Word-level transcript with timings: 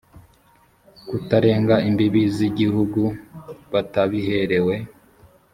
kutarenga 1.07 1.75
imbibi 1.89 2.21
z 2.35 2.37
igihugu 2.49 3.01
batabiherewe 3.71 4.75